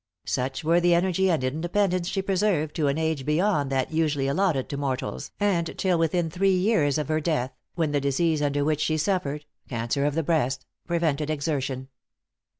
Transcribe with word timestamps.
Such 0.25 0.63
were 0.63 0.79
the 0.79 0.95
energy 0.95 1.29
and 1.29 1.43
independence 1.43 2.07
she 2.07 2.23
preserved 2.23 2.75
to 2.77 2.87
an 2.87 2.97
age 2.97 3.23
beyond 3.23 3.71
that 3.71 3.91
usually 3.93 4.25
allotted 4.27 4.67
to 4.69 4.75
mortals, 4.77 5.29
and, 5.39 5.77
till 5.77 5.99
within 5.99 6.27
three 6.27 6.55
years 6.55 6.97
other 6.97 7.19
death, 7.19 7.51
when 7.75 7.91
the 7.91 8.01
disease 8.01 8.41
under 8.41 8.63
which 8.65 8.81
she 8.81 8.97
suffered 8.97 9.45
(cancer 9.69 10.03
of 10.05 10.15
the 10.15 10.23
breast), 10.23 10.65
prevented 10.87 11.29
exertion. 11.29 11.87